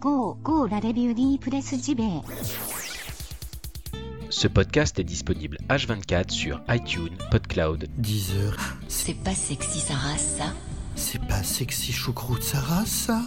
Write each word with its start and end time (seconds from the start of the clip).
Go, 0.00 0.38
go 0.44 0.66
la 0.68 0.80
Press 1.40 1.74
JB. 1.74 2.00
Ce 4.30 4.46
podcast 4.46 4.96
est 5.00 5.04
disponible 5.04 5.58
H24 5.68 6.30
sur 6.30 6.60
iTunes, 6.68 7.16
PodCloud. 7.32 7.88
10 7.98 8.36
heures. 8.36 8.56
C'est 8.86 9.20
pas 9.24 9.34
sexy 9.34 9.80
Sarah 9.80 10.16
ça? 10.16 10.54
C'est 10.94 11.20
pas 11.26 11.42
sexy 11.42 11.92
choucroute 11.92 12.44
Sarah 12.44 12.86
ça? 12.86 13.22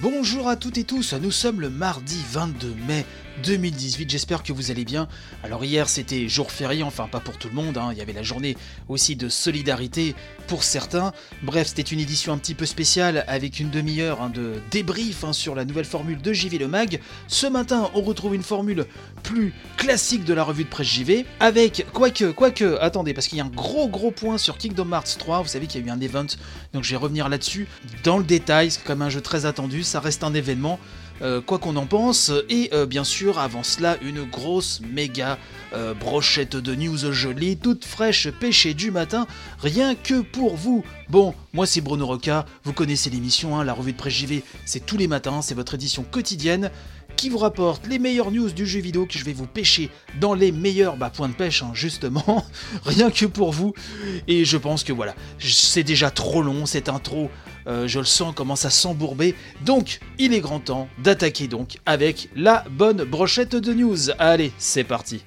Bonjour 0.00 0.48
à 0.48 0.56
toutes 0.56 0.78
et 0.78 0.84
tous, 0.84 1.12
nous 1.12 1.30
sommes 1.30 1.60
le 1.60 1.68
mardi 1.68 2.22
22 2.30 2.74
mai 2.86 3.04
2018, 3.42 4.10
j'espère 4.10 4.42
que 4.42 4.52
vous 4.52 4.70
allez 4.70 4.84
bien. 4.84 5.08
Alors 5.42 5.64
hier 5.64 5.88
c'était 5.88 6.28
jour 6.28 6.50
férié, 6.50 6.82
enfin 6.82 7.08
pas 7.08 7.20
pour 7.20 7.38
tout 7.38 7.48
le 7.48 7.54
monde, 7.54 7.78
hein. 7.78 7.90
il 7.92 7.98
y 7.98 8.00
avait 8.00 8.12
la 8.12 8.22
journée 8.22 8.56
aussi 8.88 9.16
de 9.16 9.28
solidarité 9.28 10.14
pour 10.46 10.64
certains. 10.64 11.12
Bref, 11.42 11.68
c'était 11.68 11.82
une 11.82 12.00
édition 12.00 12.32
un 12.32 12.38
petit 12.38 12.54
peu 12.54 12.66
spéciale 12.66 13.24
avec 13.28 13.60
une 13.60 13.70
demi-heure 13.70 14.22
hein, 14.22 14.30
de 14.30 14.54
débrief 14.70 15.24
hein, 15.24 15.32
sur 15.32 15.54
la 15.54 15.64
nouvelle 15.64 15.84
formule 15.84 16.20
de 16.20 16.32
JV 16.32 16.58
Le 16.58 16.68
Mag. 16.68 17.00
Ce 17.26 17.46
matin 17.46 17.90
on 17.94 18.02
retrouve 18.02 18.34
une 18.34 18.42
formule 18.42 18.86
plus 19.22 19.52
classique 19.76 20.24
de 20.24 20.34
la 20.34 20.44
revue 20.44 20.64
de 20.64 20.68
presse 20.68 20.88
JV, 20.88 21.26
avec, 21.40 21.86
quoique, 21.92 22.30
quoique, 22.32 22.78
attendez, 22.80 23.14
parce 23.14 23.28
qu'il 23.28 23.38
y 23.38 23.40
a 23.40 23.44
un 23.44 23.48
gros 23.48 23.88
gros 23.88 24.10
point 24.10 24.38
sur 24.38 24.58
Kingdom 24.58 24.92
Hearts 24.92 25.16
3, 25.18 25.42
vous 25.42 25.48
savez 25.48 25.66
qu'il 25.66 25.80
y 25.80 25.84
a 25.84 25.86
eu 25.86 25.90
un 25.90 26.00
event, 26.00 26.26
donc 26.72 26.84
je 26.84 26.90
vais 26.90 26.96
revenir 26.96 27.28
là-dessus 27.28 27.68
dans 28.04 28.18
le 28.18 28.24
détail, 28.24 28.70
c'est 28.70 28.84
comme 28.84 29.02
un 29.02 29.10
jeu 29.10 29.20
très 29.20 29.46
attendu, 29.46 29.82
ça 29.82 30.00
reste 30.00 30.24
un 30.24 30.34
événement. 30.34 30.78
Euh, 31.20 31.40
quoi 31.40 31.58
qu'on 31.58 31.74
en 31.76 31.86
pense, 31.86 32.30
et 32.48 32.70
euh, 32.72 32.86
bien 32.86 33.02
sûr 33.02 33.40
avant 33.40 33.64
cela 33.64 33.96
une 34.02 34.22
grosse 34.22 34.80
méga 34.80 35.36
euh, 35.72 35.92
brochette 35.92 36.54
de 36.54 36.74
news 36.76 37.12
jolie, 37.12 37.56
toute 37.56 37.84
fraîche, 37.84 38.30
pêchée 38.30 38.72
du 38.72 38.92
matin, 38.92 39.26
rien 39.58 39.96
que 39.96 40.20
pour 40.20 40.54
vous. 40.54 40.84
Bon, 41.08 41.34
moi 41.52 41.66
c'est 41.66 41.80
Bruno 41.80 42.06
Roca, 42.06 42.46
vous 42.62 42.72
connaissez 42.72 43.10
l'émission, 43.10 43.58
hein, 43.58 43.64
la 43.64 43.72
revue 43.72 43.92
de 43.92 43.96
presse 43.96 44.14
JV, 44.14 44.44
c'est 44.64 44.86
tous 44.86 44.96
les 44.96 45.08
matins, 45.08 45.42
c'est 45.42 45.54
votre 45.54 45.74
édition 45.74 46.04
quotidienne 46.04 46.70
qui 47.18 47.28
vous 47.28 47.38
rapporte 47.38 47.88
les 47.88 47.98
meilleures 47.98 48.30
news 48.30 48.50
du 48.50 48.64
jeu 48.64 48.78
vidéo 48.78 49.04
que 49.04 49.18
je 49.18 49.24
vais 49.24 49.32
vous 49.32 49.48
pêcher 49.48 49.90
dans 50.20 50.34
les 50.34 50.52
meilleurs 50.52 50.96
bah, 50.96 51.10
points 51.10 51.28
de 51.28 51.34
pêche, 51.34 51.64
hein, 51.64 51.72
justement, 51.74 52.46
rien 52.84 53.10
que 53.10 53.26
pour 53.26 53.50
vous. 53.50 53.74
Et 54.28 54.44
je 54.44 54.56
pense 54.56 54.84
que 54.84 54.92
voilà, 54.92 55.16
c'est 55.40 55.82
déjà 55.82 56.12
trop 56.12 56.42
long, 56.42 56.64
cette 56.64 56.88
intro, 56.88 57.28
euh, 57.66 57.88
je 57.88 57.98
le 57.98 58.04
sens, 58.04 58.32
commence 58.36 58.64
à 58.64 58.70
s'embourber. 58.70 59.34
Donc, 59.66 59.98
il 60.18 60.32
est 60.32 60.40
grand 60.40 60.60
temps 60.60 60.88
d'attaquer 61.02 61.48
donc 61.48 61.78
avec 61.86 62.28
la 62.36 62.64
bonne 62.70 63.02
brochette 63.02 63.56
de 63.56 63.74
news. 63.74 64.10
Allez, 64.20 64.52
c'est 64.56 64.84
parti. 64.84 65.24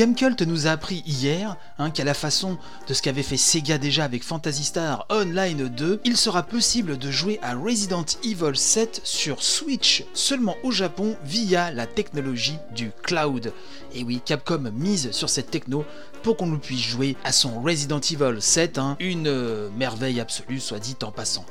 Gamecult 0.00 0.40
nous 0.40 0.66
a 0.66 0.70
appris 0.70 1.02
hier 1.04 1.58
hein, 1.78 1.90
qu'à 1.90 2.04
la 2.04 2.14
façon 2.14 2.56
de 2.88 2.94
ce 2.94 3.02
qu'avait 3.02 3.22
fait 3.22 3.36
Sega 3.36 3.76
déjà 3.76 4.02
avec 4.04 4.24
Phantasy 4.24 4.64
Star 4.64 5.04
Online 5.10 5.68
2, 5.68 6.00
il 6.06 6.16
sera 6.16 6.42
possible 6.42 6.96
de 6.96 7.10
jouer 7.10 7.38
à 7.42 7.54
Resident 7.54 8.06
Evil 8.24 8.56
7 8.56 9.02
sur 9.04 9.42
Switch 9.42 10.06
seulement 10.14 10.56
au 10.62 10.70
Japon 10.70 11.18
via 11.22 11.70
la 11.70 11.86
technologie 11.86 12.56
du 12.74 12.92
cloud. 13.02 13.52
Et 13.92 14.02
oui, 14.02 14.22
Capcom 14.24 14.70
mise 14.72 15.10
sur 15.10 15.28
cette 15.28 15.50
techno 15.50 15.84
pour 16.22 16.38
qu'on 16.38 16.58
puisse 16.58 16.80
jouer 16.80 17.14
à 17.22 17.30
son 17.30 17.60
Resident 17.60 18.00
Evil 18.00 18.40
7, 18.40 18.78
hein, 18.78 18.96
une 19.00 19.28
euh, 19.28 19.68
merveille 19.76 20.18
absolue 20.18 20.60
soit 20.60 20.78
dit 20.78 20.96
en 21.02 21.12
passant. 21.12 21.44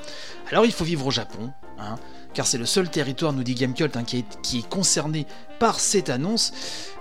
Alors 0.50 0.66
il 0.66 0.72
faut 0.72 0.86
vivre 0.86 1.06
au 1.06 1.12
Japon, 1.12 1.52
hein, 1.78 1.98
car 2.34 2.48
c'est 2.48 2.58
le 2.58 2.66
seul 2.66 2.90
territoire, 2.90 3.32
nous 3.32 3.44
dit 3.44 3.54
Gamecult, 3.54 3.96
qui 4.42 4.58
est 4.58 4.70
concerné 4.70 5.28
par 5.60 5.80
cette 5.80 6.10
annonce. 6.10 6.52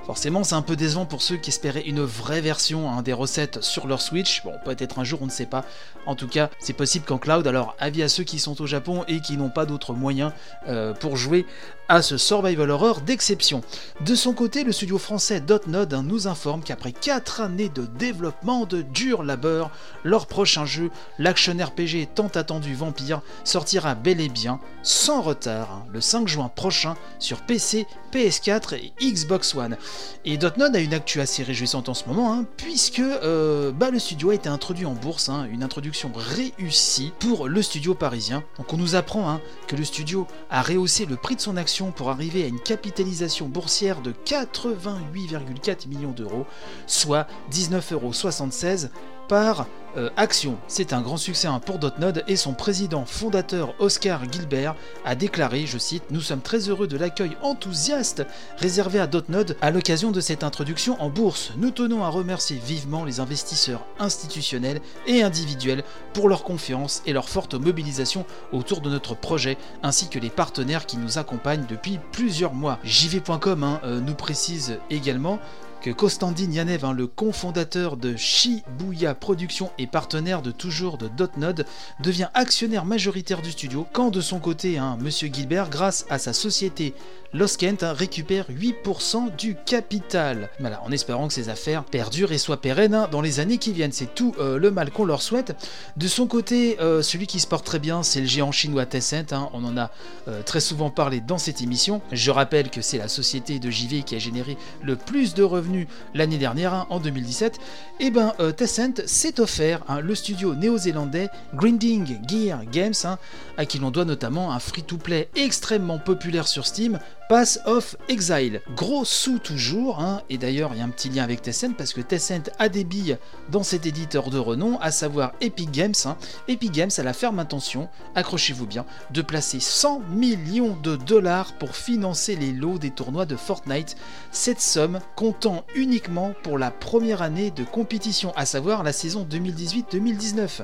Forcément, 0.09 0.43
c'est 0.43 0.55
un 0.55 0.63
peu 0.63 0.75
décevant 0.75 1.05
pour 1.05 1.21
ceux 1.21 1.37
qui 1.37 1.51
espéraient 1.51 1.83
une 1.83 2.01
vraie 2.01 2.41
version 2.41 2.91
hein, 2.91 3.03
des 3.03 3.13
recettes 3.13 3.63
sur 3.63 3.87
leur 3.87 4.01
Switch. 4.01 4.43
Bon, 4.43 4.55
peut-être 4.65 4.99
un 4.99 5.05
jour, 5.05 5.21
on 5.21 5.27
ne 5.27 5.31
sait 5.31 5.45
pas. 5.45 5.67
En 6.07 6.15
tout 6.15 6.29
cas, 6.29 6.49
c'est 6.59 6.73
possible 6.73 7.05
qu'en 7.05 7.19
cloud. 7.19 7.47
Alors, 7.47 7.77
avis 7.79 8.03
à 8.03 8.09
ceux 8.09 8.25
qui 8.25 8.39
sont 8.39 8.59
au 8.63 8.67
Japon 8.67 9.05
et 9.07 9.21
qui 9.21 9.37
n'ont 9.37 9.51
pas 9.51 9.67
d'autres 9.67 9.93
moyens 9.93 10.33
euh, 10.67 10.95
pour 10.95 11.19
jouer 11.19 11.45
à 11.89 12.03
ce 12.03 12.19
survival 12.19 12.71
horror 12.71 13.01
d'exception. 13.01 13.63
De 14.05 14.15
son 14.15 14.35
côté, 14.35 14.63
le 14.63 14.73
studio 14.73 14.99
français 14.99 15.41
Dotnod 15.41 15.95
hein, 15.95 16.03
nous 16.03 16.27
informe 16.27 16.63
qu'après 16.63 16.93
4 16.93 17.41
années 17.41 17.71
de 17.71 17.87
développement 17.99 18.67
de 18.67 18.83
dur 18.83 19.23
labeur, 19.23 19.71
leur 20.05 20.27
prochain 20.27 20.67
jeu, 20.67 20.91
l'action 21.19 21.55
RPG 21.55 22.09
tant 22.15 22.29
attendu 22.29 22.75
Vampire, 22.75 23.23
sortira 23.43 23.95
bel 23.95 24.21
et 24.21 24.29
bien, 24.29 24.61
sans 24.83 25.23
retard, 25.23 25.71
hein, 25.73 25.87
le 25.91 26.03
5 26.03 26.29
juin 26.29 26.51
prochain 26.55 26.95
sur 27.19 27.41
PC, 27.41 27.87
PS4 28.13 28.75
et 28.75 28.93
Xbox 29.01 29.55
One. 29.55 29.79
Et 30.27 30.37
Dotnod 30.37 30.77
a 30.77 30.81
une 30.81 30.93
actu 30.95 31.21
assez 31.23 31.43
réjouissante 31.43 31.89
en 31.89 31.95
ce 31.95 32.05
moment, 32.07 32.35
hein, 32.35 32.45
puisque 32.59 33.01
euh, 33.01 33.73
bah, 33.73 33.91
le 33.91 33.99
studio 33.99 34.31
a 34.31 34.35
été 34.35 34.51
introduit 34.51 34.85
en 34.85 34.95
bourse, 34.95 35.31
une 35.51 35.63
introduction 35.63 36.13
réussie 36.15 37.13
pour 37.19 37.49
le 37.49 37.63
studio 37.63 37.95
parisien. 37.95 38.45
Donc 38.59 38.73
on 38.75 38.77
nous 38.77 38.95
apprend 38.95 39.41
que 39.67 39.77
le 39.77 39.85
studio 39.85 40.27
a 40.51 40.63
rehaussé 40.63 41.07
le 41.07 41.17
prix 41.17 41.37
de 41.37 41.41
son 41.41 41.57
action 41.57 41.78
pour 41.87 42.11
arriver 42.11 42.45
à 42.45 42.49
une 42.49 42.61
capitalisation 42.61 43.49
boursière 43.49 44.01
de 44.03 44.13
88,4 44.13 45.89
millions 45.89 46.11
d'euros, 46.11 46.47
soit 46.87 47.27
19,76 47.53 48.85
euros 48.85 48.93
par 49.29 49.67
euh, 49.97 50.11
action. 50.17 50.59
C'est 50.69 50.93
un 50.93 51.01
grand 51.01 51.17
succès 51.17 51.49
hein, 51.49 51.61
pour 51.65 51.79
Dotnod 51.79 52.23
et 52.29 52.37
son 52.37 52.53
président 52.53 53.05
fondateur 53.05 53.75
Oscar 53.79 54.31
Gilbert 54.31 54.75
a 55.05 55.15
déclaré, 55.15 55.67
je 55.67 55.79
cite, 55.79 56.05
Nous 56.11 56.21
sommes 56.21 56.41
très 56.41 56.69
heureux 56.69 56.87
de 56.87 56.97
l'accueil 56.97 57.37
enthousiaste 57.43 58.25
réservé 58.59 59.01
à 59.01 59.07
Dotnod 59.07 59.57
à 59.61 59.71
l'occasion 59.71 60.11
de 60.11 60.21
cette 60.21 60.45
introduction 60.45 61.01
en 61.01 61.09
bourse. 61.09 61.53
Nous 61.57 61.71
tenons 61.71 62.05
à 62.05 62.11
remercier 62.11 62.59
vivement 62.59 63.05
les 63.05 63.21
investisseurs 63.21 63.87
institutionnels 63.99 64.81
et 65.07 65.23
individuels 65.23 65.85
pour 66.13 66.29
leur 66.29 66.45
confiance 66.45 67.03
et 67.07 67.13
leur 67.13 67.29
forte 67.29 67.55
mobilisation 67.55 68.27
autour 68.53 68.81
de 68.81 68.91
notre 68.91 69.15
projet, 69.15 69.57
ainsi 69.83 70.09
que 70.09 70.19
les 70.19 70.31
partenaires 70.31 70.87
qui 70.87 70.99
nous 70.99 71.19
accompagnent 71.19 71.67
depuis 71.67 71.99
plusieurs 72.13 72.55
mois. 72.55 72.79
JV.com 72.85 73.65
hein, 73.65 73.81
euh, 73.85 74.01
nous 74.01 74.15
précise 74.15 74.79
également 74.91 75.39
que 75.81 75.91
Kostandin 75.91 76.51
Yanev, 76.51 76.85
hein, 76.85 76.93
le 76.93 77.07
cofondateur 77.07 77.97
de 77.97 78.17
Shibuya 78.17 79.15
Productions 79.15 79.71
et 79.79 79.87
partenaire 79.87 80.43
de 80.43 80.51
toujours 80.51 80.99
de 80.99 81.09
Dotnod, 81.09 81.65
devient 82.01 82.29
actionnaire 82.35 82.85
majoritaire 82.85 83.43
du 83.43 83.53
studio, 83.53 83.87
quand 83.93 84.11
de 84.11 84.21
son 84.21 84.41
côté, 84.41 84.79
hein, 84.79 84.99
Monsieur 85.01 85.29
Gilbert, 85.33 85.71
grâce 85.71 86.07
à 86.11 86.19
sa 86.19 86.33
société 86.33 86.95
Lost 87.35 87.61
Kent, 87.61 87.83
hein, 87.83 87.93
récupère 87.93 88.47
8% 88.51 89.37
du 89.37 89.55
capital. 89.67 90.49
Voilà, 90.61 90.83
en 90.83 90.91
espérant 90.91 91.29
que 91.29 91.35
ces 91.35 91.51
affaires 91.51 91.85
perdurent 91.85 92.33
et 92.33 92.39
soient 92.39 92.63
pérennes 92.63 93.07
dans 93.11 93.21
les 93.21 93.39
années 93.39 93.59
qui 93.59 93.73
viennent. 93.73 93.93
C'est 93.93 94.15
tout 94.15 94.35
euh, 94.39 94.59
le 94.59 94.71
mal 94.71 94.91
qu'on 94.91 95.05
leur 95.05 95.21
souhaite. 95.21 95.55
De 95.99 96.09
son 96.09 96.27
côté, 96.27 96.81
euh, 96.81 97.03
celui 97.03 97.27
qui 97.27 97.39
se 97.39 97.47
porte 97.47 97.67
très 97.67 97.81
bien, 97.81 98.03
c'est 98.03 98.23
le 98.23 98.27
géant 98.27 98.51
chinois 98.51 98.87
Tencent. 98.87 99.35
on 99.53 99.63
en 99.65 99.77
a 99.77 99.91
euh, 100.29 100.43
très 100.43 100.61
souvent 100.61 100.89
parlé 100.89 101.21
dans 101.21 101.37
cette 101.37 101.61
émission. 101.61 102.01
Je 102.13 102.31
rappelle 102.31 102.71
que 102.71 102.81
c'est 102.81 102.97
la 102.97 103.09
société 103.09 103.59
de 103.59 103.69
JV 103.69 104.05
qui 104.05 104.17
a 104.17 104.19
généré 104.19 104.57
le 104.83 104.97
plus 104.97 105.35
de 105.35 105.43
revenus 105.43 105.87
l'année 106.15 106.39
dernière, 106.39 106.73
hein, 106.73 106.87
en 106.89 106.99
2017, 106.99 107.59
et 108.01 108.07
eh 108.07 108.11
ben 108.11 108.33
Tencent 108.57 109.03
s'est 109.07 109.41
offert 109.41 109.83
hein, 109.89 110.01
le 110.01 110.15
studio 110.15 110.55
néo-zélandais 110.55 111.29
Grinding 111.55 112.21
Gear 112.27 112.65
Games, 112.65 112.95
hein, 113.05 113.19
à 113.59 113.67
qui 113.67 113.79
l'on 113.79 113.91
doit 113.91 114.05
notamment 114.05 114.53
un 114.53 114.61
free-to-play 114.61 115.29
extrêmement 115.35 115.99
populaire 115.99 116.49
sur 116.49 116.65
Steam, 116.65 116.99
Pass 117.29 117.61
of 117.67 117.95
Exile. 118.09 118.63
Gros 118.75 119.05
sous 119.05 119.39
toujours, 119.39 120.01
hein, 120.01 120.23
et 120.31 120.39
d'ailleurs 120.39 120.71
il 120.73 120.79
y 120.79 120.81
a 120.81 120.85
un 120.85 120.89
petit 120.89 121.11
lien 121.11 121.25
avec 121.25 121.43
Tencent 121.43 121.75
parce 121.77 121.93
que 121.93 122.01
Tencent 122.01 122.49
a 122.59 122.71
des 122.71 122.85
billes 122.85 123.19
dans 123.51 123.63
cet 123.63 123.85
éditeur 123.85 124.31
de 124.31 124.39
renom, 124.39 124.79
à 124.81 124.91
savoir 124.91 125.33
Epic 125.43 125.71
Games. 125.71 125.93
Hein. 126.07 126.17
Epic 126.49 126.73
Games 126.73 126.91
a 126.97 127.03
la 127.03 127.13
ferme 127.13 127.39
intention, 127.39 127.91
accrochez-vous 128.15 128.65
bien, 128.65 128.87
de 129.11 129.21
placer 129.21 129.61
100 129.61 130.01
millions 130.09 130.75
de 130.83 130.97
dollars 130.97 131.53
pour 131.59 131.77
financer 131.77 132.35
les 132.35 132.51
lots 132.51 132.79
des 132.79 132.91
tournois 132.91 133.27
de 133.27 133.37
Fortnite. 133.37 133.99
Cette 134.33 134.63
somme 134.63 134.99
comptant 135.15 135.65
uniquement 135.75 136.33
pour 136.43 136.57
la 136.57 136.71
première 136.71 137.21
année 137.21 137.51
de 137.51 137.63
compétition, 137.63 138.33
à 138.37 138.47
savoir 138.47 138.83
la 138.83 138.95
saison 138.95 139.27
2018-2019. 139.31 140.63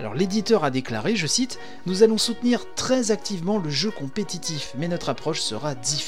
Alors 0.00 0.14
l'éditeur 0.14 0.64
a 0.64 0.70
déclaré, 0.70 1.14
je 1.14 1.26
cite, 1.26 1.58
Nous 1.84 2.02
allons 2.02 2.16
soutenir 2.16 2.64
très 2.74 3.10
activement 3.10 3.58
le 3.58 3.68
jeu 3.68 3.90
compétitif, 3.90 4.72
mais 4.78 4.88
notre 4.88 5.10
approche 5.10 5.42
sera 5.42 5.74
différente 5.74 6.05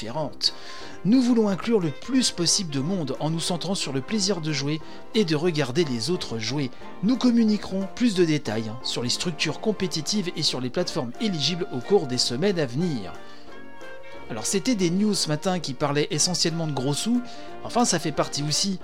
nous 1.05 1.21
voulons 1.21 1.47
inclure 1.47 1.79
le 1.79 1.91
plus 1.91 2.31
possible 2.31 2.71
de 2.71 2.79
monde 2.79 3.15
en 3.19 3.29
nous 3.29 3.39
centrant 3.39 3.75
sur 3.75 3.93
le 3.93 4.01
plaisir 4.01 4.41
de 4.41 4.51
jouer 4.51 4.81
et 5.15 5.25
de 5.25 5.35
regarder 5.35 5.85
les 5.85 6.09
autres 6.09 6.39
jouer. 6.39 6.71
Nous 7.03 7.17
communiquerons 7.17 7.87
plus 7.95 8.15
de 8.15 8.25
détails 8.25 8.71
sur 8.83 9.03
les 9.03 9.09
structures 9.09 9.61
compétitives 9.61 10.31
et 10.35 10.43
sur 10.43 10.61
les 10.61 10.69
plateformes 10.69 11.11
éligibles 11.21 11.67
au 11.73 11.79
cours 11.79 12.07
des 12.07 12.17
semaines 12.17 12.59
à 12.59 12.65
venir. 12.65 13.13
Alors 14.29 14.45
c'était 14.45 14.75
des 14.75 14.89
news 14.89 15.13
ce 15.13 15.27
matin 15.27 15.59
qui 15.59 15.73
parlaient 15.73 16.07
essentiellement 16.11 16.67
de 16.67 16.73
gros 16.73 16.93
sous, 16.93 17.21
enfin 17.63 17.85
ça 17.85 17.97
fait 17.97 18.11
partie 18.11 18.43
aussi 18.43 18.79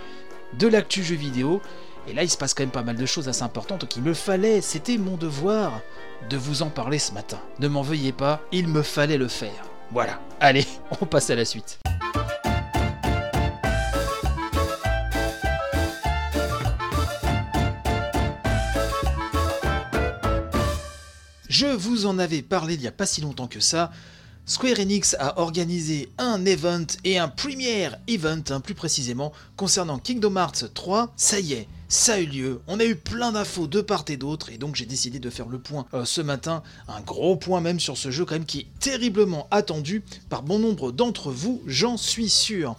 de 0.58 0.68
l'actu 0.68 1.04
jeu 1.04 1.16
vidéo. 1.16 1.62
Et 2.08 2.14
là, 2.14 2.24
il 2.24 2.30
se 2.30 2.38
passe 2.38 2.54
quand 2.54 2.62
même 2.62 2.70
pas 2.70 2.84
mal 2.84 2.98
de 2.98 3.06
choses 3.06 3.28
assez 3.28 3.42
importantes, 3.42 3.82
donc 3.82 3.96
il 3.96 4.04
me 4.04 4.14
fallait, 4.14 4.62
c'était 4.62 5.00
mon 5.00 5.18
devoir 5.18 5.82
de 6.30 6.38
vous 6.38 6.62
en 6.62 6.70
parler 6.70 7.00
ce 7.00 7.14
matin. 7.14 7.40
Ne 7.60 7.68
m'en 7.68 7.82
veuillez 7.82 8.12
pas, 8.12 8.42
il 8.52 8.68
me 8.68 8.84
fallait 8.84 9.18
le 9.18 9.28
faire. 9.28 9.75
Voilà, 9.92 10.20
allez, 10.40 10.66
on 11.02 11.06
passe 11.06 11.30
à 11.30 11.36
la 11.36 11.46
suite. 11.46 11.80
Je 21.48 21.68
vous 21.68 22.06
en 22.06 22.20
avais 22.20 22.42
parlé 22.42 22.74
il 22.74 22.82
n'y 22.82 22.88
a 22.88 22.92
pas 22.92 23.06
si 23.06 23.22
longtemps 23.22 23.48
que 23.48 23.62
ça. 23.62 23.90
Square 24.46 24.80
Enix 24.80 25.16
a 25.20 25.40
organisé 25.40 26.10
un 26.18 26.46
event 26.46 26.86
et 27.04 27.18
un 27.18 27.30
premier 27.30 27.90
event, 28.08 28.44
hein, 28.50 28.60
plus 28.60 28.76
précisément, 28.76 29.32
concernant 29.56 29.98
Kingdom 29.98 30.36
Hearts 30.36 30.74
3. 30.74 31.14
Ça 31.16 31.40
y 31.40 31.54
est, 31.54 31.68
ça 31.88 32.16
a 32.16 32.20
eu 32.20 32.26
lieu, 32.26 32.62
on 32.68 32.80
a 32.80 32.86
eu 32.86 32.96
plein 32.96 33.32
d'infos 33.32 33.68
de 33.68 33.82
part 33.82 34.06
et 34.08 34.18
d'autre, 34.18 34.50
et 34.50 34.58
donc 34.58 34.76
j'ai 34.76 34.86
décidé 34.86 35.20
de 35.20 35.30
faire 35.30 35.48
le 35.48 35.60
point 35.60 35.86
euh, 35.94 36.06
ce 36.06 36.22
matin, 36.22 36.64
un 36.88 37.02
gros 37.02 37.36
point 37.36 37.62
même 37.62 37.80
sur 37.80 37.98
ce 37.98 38.12
jeu 38.12 38.26
quand 38.26 38.36
même 38.36 38.46
qui 38.46 38.60
est 38.60 38.68
terriblement 38.80 39.48
attendu 39.52 40.04
par 40.30 40.42
bon 40.42 40.60
nombre 40.60 40.92
d'entre 40.92 41.32
vous, 41.32 41.62
j'en 41.68 41.98
suis 41.98 42.30
sûr. 42.30 42.76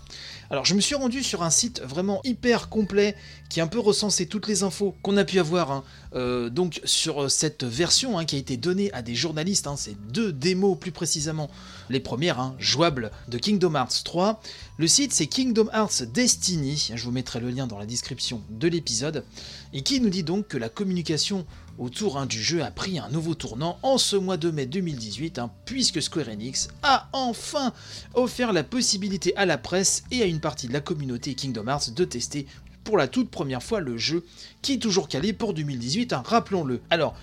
Alors 0.51 0.65
je 0.65 0.75
me 0.75 0.81
suis 0.81 0.95
rendu 0.95 1.23
sur 1.23 1.43
un 1.43 1.51
site 1.51 1.83
vraiment 1.83 2.21
hyper 2.23 2.69
complet 2.69 3.17
qui 3.49 3.61
a 3.61 3.65
un 3.65 3.67
peu 3.67 3.81
recensé 3.81 4.27
toutes 4.27 4.47
les 4.47 4.63
infos 4.63 4.95
qu'on 5.03 5.17
a 5.17 5.25
pu 5.25 5.41
avoir 5.41 5.73
hein, 5.73 5.85
euh, 6.15 6.51
donc 6.51 6.81
sur 6.85 7.25
euh, 7.25 7.29
cette 7.29 7.65
version 7.65 8.19
hein, 8.19 8.25
qui 8.25 8.37
a 8.37 8.39
été 8.39 8.57
donnée 8.57 8.93
à 8.93 9.03
des 9.03 9.15
journalistes, 9.15 9.67
hein, 9.67 9.77
ces 9.77 9.97
deux 10.13 10.33
démos 10.33 10.79
plus 10.79 10.93
précisément, 10.93 11.51
les 11.91 11.99
premières 11.99 12.55
jouables 12.59 13.11
de 13.29 13.39
Kingdom 13.39 13.75
Hearts 13.75 14.05
3. 14.05 14.41
Le 14.79 14.87
site 14.87 15.13
c'est 15.13 15.27
Kingdom 15.27 15.69
Hearts 15.73 16.03
Destiny, 16.05 16.93
je 16.95 17.05
vous 17.05 17.13
mettrai 17.13 17.41
le 17.41 17.51
lien 17.51 17.67
dans 17.67 17.79
la 17.79 17.87
description 17.87 18.41
de 18.51 18.69
l'épisode, 18.69 19.25
et 19.73 19.83
qui 19.83 20.01
nous 20.01 20.11
dit 20.11 20.23
donc 20.23 20.47
que 20.47 20.59
la 20.59 20.69
communication 20.69 21.45
autour 21.79 22.25
du 22.27 22.43
jeu 22.43 22.63
a 22.63 22.71
pris 22.71 22.99
un 22.99 23.09
nouveau 23.11 23.35
tournant 23.35 23.79
en 23.83 23.99
ce 23.99 24.17
mois 24.17 24.37
de 24.37 24.51
mai 24.51 24.67
2018, 24.67 25.41
puisque 25.65 26.03
Square 26.03 26.29
Enix 26.29 26.69
a 26.83 27.09
enfin 27.13 27.73
offert 28.15 28.53
la 28.53 28.65
possibilité 28.65 29.37
à 29.37 29.47
la 29.47 29.59
presse 29.59 30.05
et 30.11 30.23
à 30.23 30.27
une 30.27 30.41
partie 30.41 30.69
de 30.69 30.73
la 30.73 30.81
communauté 30.81 31.35
Kingdom 31.35 31.69
Hearts 31.69 31.91
de 31.91 32.05
tester 32.05 32.47
pour 32.85 32.97
la 32.97 33.09
toute 33.09 33.31
première 33.31 33.63
fois 33.63 33.81
le 33.81 33.99
jeu, 33.99 34.25
qui 34.63 34.75
est 34.75 34.79
toujours 34.79 35.09
calé 35.09 35.33
pour 35.33 35.55
2018, 35.55 36.13
hein, 36.13 36.23
rappelons-le. 36.25 36.81
Alors, 36.89 37.15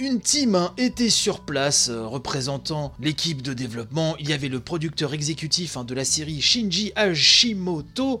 une 0.00 0.20
team 0.20 0.54
hein, 0.54 0.72
était 0.76 1.10
sur 1.10 1.40
place 1.40 1.88
euh, 1.88 2.06
représentant 2.06 2.92
l'équipe 3.00 3.42
de 3.42 3.52
développement. 3.52 4.16
Il 4.18 4.28
y 4.28 4.32
avait 4.32 4.48
le 4.48 4.60
producteur 4.60 5.12
exécutif 5.12 5.76
hein, 5.76 5.84
de 5.84 5.94
la 5.94 6.04
série 6.04 6.40
Shinji 6.40 6.92
Hashimoto. 6.94 8.20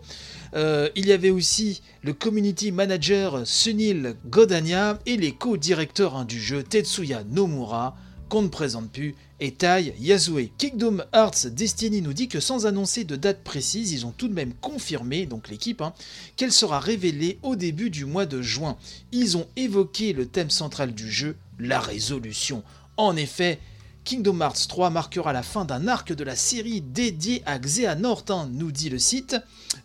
Euh, 0.54 0.88
il 0.96 1.06
y 1.06 1.12
avait 1.12 1.30
aussi 1.30 1.82
le 2.02 2.12
community 2.12 2.72
manager 2.72 3.46
Sunil 3.46 4.16
Godania 4.26 4.98
et 5.06 5.16
les 5.16 5.32
co-directeurs 5.32 6.24
du 6.24 6.40
jeu 6.40 6.62
Tetsuya 6.62 7.22
Nomura 7.24 7.96
qu'on 8.28 8.42
ne 8.42 8.48
présente 8.48 8.90
plus, 8.90 9.14
et 9.40 9.52
Tai 9.52 9.94
Yasue. 9.98 10.50
Kingdom 10.58 10.98
Hearts 11.14 11.46
Destiny 11.46 12.02
nous 12.02 12.12
dit 12.12 12.28
que 12.28 12.40
sans 12.40 12.66
annoncer 12.66 13.04
de 13.04 13.16
date 13.16 13.42
précise, 13.42 13.92
ils 13.92 14.04
ont 14.04 14.12
tout 14.14 14.28
de 14.28 14.34
même 14.34 14.52
confirmé, 14.60 15.26
donc 15.26 15.48
l'équipe, 15.48 15.80
hein, 15.80 15.94
qu'elle 16.36 16.52
sera 16.52 16.78
révélée 16.78 17.38
au 17.42 17.56
début 17.56 17.90
du 17.90 18.04
mois 18.04 18.26
de 18.26 18.42
juin. 18.42 18.76
Ils 19.12 19.36
ont 19.36 19.46
évoqué 19.56 20.12
le 20.12 20.26
thème 20.26 20.50
central 20.50 20.92
du 20.92 21.10
jeu, 21.10 21.36
la 21.58 21.80
résolution. 21.80 22.62
En 22.96 23.16
effet, 23.16 23.60
Kingdom 24.04 24.40
Hearts 24.40 24.68
3 24.68 24.88
marquera 24.88 25.34
la 25.34 25.42
fin 25.42 25.66
d'un 25.66 25.86
arc 25.86 26.14
de 26.14 26.24
la 26.24 26.34
série 26.34 26.80
dédié 26.80 27.42
à 27.44 27.58
Xehanort, 27.58 28.24
hein, 28.30 28.48
nous 28.50 28.72
dit 28.72 28.88
le 28.88 28.98
site. 28.98 29.36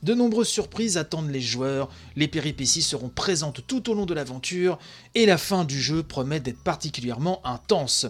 De 0.02 0.14
nombreuses 0.14 0.48
surprises 0.48 0.98
attendent 0.98 1.30
les 1.30 1.42
joueurs, 1.42 1.90
les 2.16 2.30
péripéties 2.30 2.82
seront 2.82 3.10
présentes 3.10 3.68
tout 3.68 3.90
au 3.90 3.94
long 3.94 4.06
de 4.06 4.14
l'aventure, 4.14 4.80
et 5.14 5.26
la 5.26 5.38
fin 5.38 5.66
du 5.66 5.82
jeu 5.82 6.04
promet 6.04 6.40
d'être 6.40 6.64
particulièrement 6.64 7.46
intense. 7.46 8.06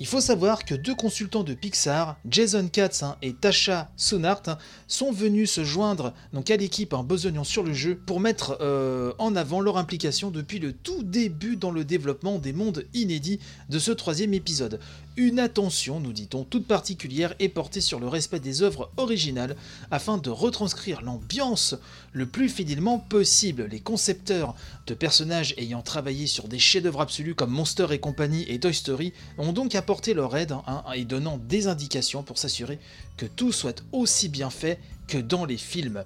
Il 0.00 0.06
faut 0.06 0.20
savoir 0.20 0.64
que 0.64 0.76
deux 0.76 0.94
consultants 0.94 1.42
de 1.42 1.54
Pixar, 1.54 2.18
Jason 2.28 2.68
Katz 2.68 3.02
hein, 3.02 3.16
et 3.20 3.32
Tasha 3.32 3.90
Sunart, 3.96 4.42
hein, 4.46 4.58
sont 4.86 5.10
venus 5.10 5.50
se 5.50 5.64
joindre 5.64 6.14
donc, 6.32 6.52
à 6.52 6.56
l'équipe 6.56 6.92
en 6.92 7.02
besognant 7.02 7.42
sur 7.42 7.64
le 7.64 7.72
jeu 7.72 7.96
pour 8.06 8.20
mettre 8.20 8.58
euh, 8.60 9.12
en 9.18 9.34
avant 9.34 9.60
leur 9.60 9.76
implication 9.76 10.30
depuis 10.30 10.60
le 10.60 10.72
tout 10.72 11.02
début 11.02 11.56
dans 11.56 11.72
le 11.72 11.84
développement 11.84 12.38
des 12.38 12.52
mondes 12.52 12.84
inédits 12.94 13.40
de 13.70 13.80
ce 13.80 13.90
troisième 13.90 14.34
épisode. 14.34 14.78
Une 15.18 15.40
attention, 15.40 15.98
nous 15.98 16.12
dit-on, 16.12 16.44
toute 16.44 16.68
particulière 16.68 17.34
est 17.40 17.48
portée 17.48 17.80
sur 17.80 17.98
le 17.98 18.06
respect 18.06 18.38
des 18.38 18.62
œuvres 18.62 18.92
originales 18.96 19.56
afin 19.90 20.16
de 20.16 20.30
retranscrire 20.30 21.02
l'ambiance 21.02 21.74
le 22.12 22.24
plus 22.24 22.48
fidèlement 22.48 23.00
possible. 23.00 23.66
Les 23.68 23.80
concepteurs 23.80 24.54
de 24.86 24.94
personnages 24.94 25.54
ayant 25.56 25.82
travaillé 25.82 26.28
sur 26.28 26.46
des 26.46 26.60
chefs-d'œuvre 26.60 27.00
absolus 27.00 27.34
comme 27.34 27.50
Monster 27.50 27.88
et 27.90 27.98
compagnie 27.98 28.44
et 28.46 28.60
Toy 28.60 28.72
Story 28.72 29.12
ont 29.38 29.52
donc 29.52 29.74
apporté 29.74 30.14
leur 30.14 30.36
aide 30.36 30.52
hein, 30.52 30.84
et 30.94 31.04
donnant 31.04 31.38
des 31.48 31.66
indications 31.66 32.22
pour 32.22 32.38
s'assurer 32.38 32.78
que 33.16 33.26
tout 33.26 33.50
soit 33.50 33.82
aussi 33.90 34.28
bien 34.28 34.50
fait 34.50 34.78
que 35.08 35.18
dans 35.18 35.46
les 35.46 35.56
films. 35.56 36.04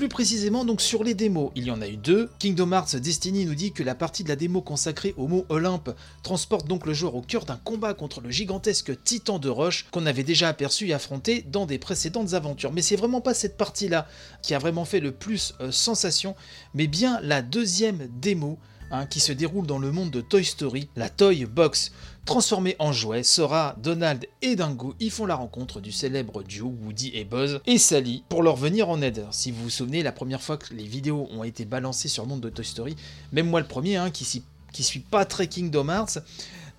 Plus 0.00 0.08
précisément 0.08 0.64
donc 0.64 0.80
sur 0.80 1.04
les 1.04 1.12
démos, 1.12 1.50
il 1.54 1.64
y 1.64 1.70
en 1.70 1.82
a 1.82 1.86
eu 1.86 1.98
deux. 1.98 2.30
Kingdom 2.38 2.72
Hearts 2.72 2.96
Destiny 2.96 3.44
nous 3.44 3.54
dit 3.54 3.72
que 3.72 3.82
la 3.82 3.94
partie 3.94 4.24
de 4.24 4.30
la 4.30 4.34
démo 4.34 4.62
consacrée 4.62 5.12
au 5.18 5.28
mot 5.28 5.44
Olympe 5.50 5.90
transporte 6.22 6.66
donc 6.66 6.86
le 6.86 6.94
joueur 6.94 7.16
au 7.16 7.20
cœur 7.20 7.44
d'un 7.44 7.58
combat 7.58 7.92
contre 7.92 8.22
le 8.22 8.30
gigantesque 8.30 8.92
titan 9.04 9.38
de 9.38 9.50
roche 9.50 9.84
qu'on 9.90 10.06
avait 10.06 10.22
déjà 10.22 10.48
aperçu 10.48 10.88
et 10.88 10.94
affronté 10.94 11.42
dans 11.42 11.66
des 11.66 11.78
précédentes 11.78 12.32
aventures. 12.32 12.72
Mais 12.72 12.80
c'est 12.80 12.96
vraiment 12.96 13.20
pas 13.20 13.34
cette 13.34 13.58
partie-là 13.58 14.08
qui 14.40 14.54
a 14.54 14.58
vraiment 14.58 14.86
fait 14.86 15.00
le 15.00 15.12
plus 15.12 15.52
euh, 15.60 15.70
sensation, 15.70 16.34
mais 16.72 16.86
bien 16.86 17.20
la 17.20 17.42
deuxième 17.42 18.08
démo 18.22 18.58
Hein, 18.92 19.06
qui 19.06 19.20
se 19.20 19.30
déroule 19.30 19.68
dans 19.68 19.78
le 19.78 19.92
monde 19.92 20.10
de 20.10 20.20
Toy 20.20 20.44
Story, 20.44 20.88
la 20.96 21.08
Toy 21.08 21.44
Box. 21.44 21.92
Transformée 22.24 22.74
en 22.80 22.92
jouet, 22.92 23.22
Sora, 23.22 23.76
Donald 23.80 24.26
et 24.42 24.56
Dingo 24.56 24.94
y 24.98 25.10
font 25.10 25.26
la 25.26 25.36
rencontre 25.36 25.80
du 25.80 25.92
célèbre 25.92 26.42
duo 26.42 26.74
Woody 26.82 27.12
et 27.14 27.24
Buzz 27.24 27.60
et 27.66 27.78
Sally 27.78 28.24
pour 28.28 28.42
leur 28.42 28.56
venir 28.56 28.88
en 28.88 29.00
aide. 29.00 29.24
Si 29.30 29.52
vous 29.52 29.62
vous 29.62 29.70
souvenez, 29.70 30.02
la 30.02 30.10
première 30.10 30.42
fois 30.42 30.56
que 30.56 30.74
les 30.74 30.82
vidéos 30.84 31.28
ont 31.30 31.44
été 31.44 31.64
balancées 31.64 32.08
sur 32.08 32.24
le 32.24 32.30
monde 32.30 32.40
de 32.40 32.50
Toy 32.50 32.64
Story, 32.64 32.96
même 33.32 33.48
moi 33.48 33.60
le 33.60 33.66
premier, 33.68 33.94
hein, 33.94 34.10
qui, 34.10 34.24
suis 34.24 35.00
pas 35.00 35.24
très 35.24 35.46
Kingdom 35.46 35.88
Hearts, 35.88 36.18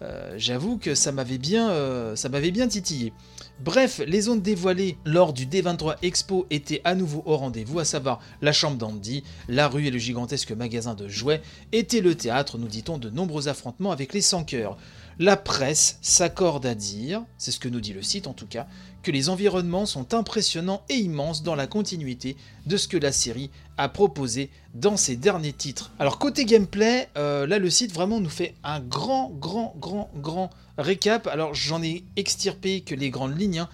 euh, 0.02 0.34
j'avoue 0.36 0.78
que 0.78 0.96
ça 0.96 1.14
m'avait 1.14 1.38
bien, 1.38 1.70
euh, 1.70 2.18
ça 2.18 2.28
m'avait 2.28 2.52
bien 2.52 2.68
titillé. 2.68 3.14
Bref, 3.60 4.02
les 4.08 4.22
zones 4.22 4.42
dévoilées 4.42 4.98
lors 5.06 5.34
du 5.34 5.46
D23 5.46 5.96
Expo 6.02 6.48
étaient 6.50 6.82
à 6.84 6.96
nouveau 6.96 7.22
au 7.26 7.38
rendez-vous, 7.38 7.80
à 7.80 7.86
savoir 7.86 8.20
la 8.42 8.54
chambre 8.54 8.78
d'Andy, 8.78 9.24
la 9.48 9.68
rue 9.68 9.86
et 9.86 9.92
le 9.92 10.00
gigantesque 10.00 10.52
magasin 10.52 10.96
de 10.96 11.08
jouets 11.08 11.42
étaient 11.72 12.02
le 12.02 12.16
théâtre, 12.16 12.58
nous 12.58 12.68
dit-on, 12.68 12.98
de 12.98 13.12
nombreux 13.12 13.48
affrontements 13.50 13.92
avec 13.92 14.14
les 14.14 14.22
sans 14.22 14.44
cœurs. 14.44 14.78
La 15.22 15.38
presse 15.38 16.00
s'accorde 16.02 16.66
à 16.66 16.74
dire, 16.74 17.22
c'est 17.38 17.52
ce 17.52 17.60
que 17.60 17.70
nous 17.70 17.80
dit 17.80 17.94
le 17.94 18.02
site 18.02 18.26
en 18.26 18.34
tout 18.34 18.48
cas, 18.48 18.66
que 19.04 19.12
les 19.12 19.30
environnements 19.30 19.86
sont 19.86 20.16
impressionnants 20.16 20.82
et 20.90 20.96
immenses 20.96 21.44
dans 21.44 21.54
la 21.54 21.68
continuité 21.68 22.36
de 22.66 22.76
ce 22.76 22.88
que 22.88 22.98
la 22.98 23.12
série 23.12 23.52
a 23.78 23.88
proposé 23.88 24.50
dans 24.74 24.98
ses 24.98 25.16
derniers 25.16 25.54
titres. 25.54 25.92
Alors 26.00 26.18
côté 26.18 26.44
gameplay, 26.44 27.08
euh, 27.18 27.46
là 27.46 27.60
le 27.60 27.70
site 27.70 27.94
vraiment 27.94 28.20
nous 28.20 28.32
fait 28.32 28.56
un 28.64 28.80
grand, 28.80 29.30
grand, 29.30 29.76
grand, 29.78 30.10
grand 30.16 30.50
récap. 30.80 31.28
Alors 31.28 31.54
j'en 31.54 31.84
ai 31.84 32.04
extirpé 32.16 32.82
que 32.82 32.96
les 32.96 33.12
grandes 33.12 33.40
lignes. 33.40 33.60
Hein. 33.60 33.70